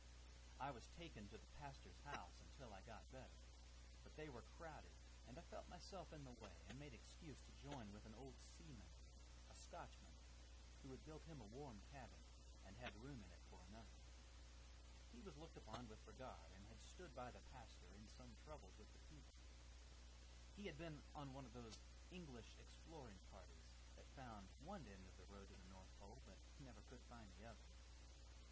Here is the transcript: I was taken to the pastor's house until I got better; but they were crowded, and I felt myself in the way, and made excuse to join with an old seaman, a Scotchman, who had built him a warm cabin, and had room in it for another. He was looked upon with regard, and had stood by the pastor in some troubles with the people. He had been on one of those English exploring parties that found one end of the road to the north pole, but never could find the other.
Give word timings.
I 0.61 0.73
was 0.73 0.89
taken 0.97 1.25
to 1.29 1.37
the 1.37 1.51
pastor's 1.61 2.01
house 2.09 2.33
until 2.41 2.73
I 2.73 2.81
got 2.89 3.05
better; 3.13 3.37
but 4.01 4.17
they 4.17 4.33
were 4.33 4.41
crowded, 4.57 4.89
and 5.29 5.37
I 5.37 5.45
felt 5.53 5.69
myself 5.69 6.09
in 6.09 6.25
the 6.25 6.33
way, 6.41 6.57
and 6.65 6.81
made 6.81 6.97
excuse 6.97 7.37
to 7.37 7.53
join 7.69 7.85
with 7.93 8.01
an 8.09 8.17
old 8.17 8.33
seaman, 8.57 8.89
a 9.53 9.61
Scotchman, 9.69 10.17
who 10.81 10.89
had 10.89 11.05
built 11.05 11.21
him 11.29 11.37
a 11.37 11.53
warm 11.53 11.77
cabin, 11.93 12.17
and 12.65 12.73
had 12.81 12.97
room 12.97 13.21
in 13.21 13.29
it 13.29 13.45
for 13.53 13.61
another. 13.69 13.93
He 15.13 15.21
was 15.21 15.37
looked 15.37 15.61
upon 15.61 15.85
with 15.85 16.01
regard, 16.09 16.49
and 16.57 16.65
had 16.65 16.81
stood 16.81 17.13
by 17.13 17.29
the 17.29 17.45
pastor 17.53 17.85
in 17.93 18.01
some 18.09 18.33
troubles 18.49 18.73
with 18.81 18.89
the 18.97 19.05
people. 19.05 19.37
He 20.57 20.65
had 20.65 20.81
been 20.81 20.97
on 21.13 21.29
one 21.37 21.45
of 21.45 21.53
those 21.53 21.77
English 22.09 22.57
exploring 22.57 23.21
parties 23.29 23.69
that 24.01 24.09
found 24.17 24.49
one 24.65 24.81
end 24.81 25.05
of 25.05 25.13
the 25.21 25.29
road 25.29 25.45
to 25.45 25.53
the 25.61 25.69
north 25.69 25.93
pole, 26.01 26.17
but 26.25 26.41
never 26.57 26.81
could 26.89 27.05
find 27.05 27.29
the 27.37 27.53
other. 27.53 27.69